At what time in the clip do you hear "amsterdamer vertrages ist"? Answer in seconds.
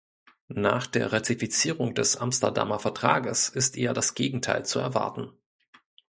2.17-3.77